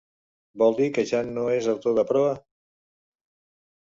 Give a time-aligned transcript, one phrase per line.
[0.61, 2.33] Vol dir que ja no es autor de Proa?